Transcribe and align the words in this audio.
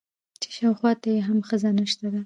چې 0.41 0.49
شاوخوا 0.57 0.91
ته 1.01 1.07
يې 1.13 1.21
هم 1.27 1.39
ښځه 1.47 1.69
نشته 1.79 2.07
ده. 2.13 2.19